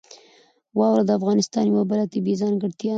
واوره 0.77 1.03
د 1.05 1.11
افغانستان 1.19 1.63
یوه 1.65 1.83
بله 1.91 2.05
طبیعي 2.13 2.39
ځانګړتیا 2.41 2.87
ده. 2.87 2.89